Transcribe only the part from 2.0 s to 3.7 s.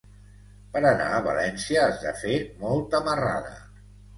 de fer molta marrada.